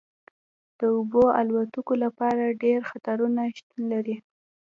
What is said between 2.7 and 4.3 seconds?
خطرونه شتون لري